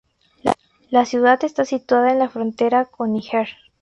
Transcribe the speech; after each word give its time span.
La 0.89 1.05
ciudad 1.05 1.43
está 1.43 1.63
situada 1.63 2.11
en 2.11 2.17
la 2.17 2.27
frontera 2.29 2.85
con 2.85 3.13
Níger. 3.13 3.49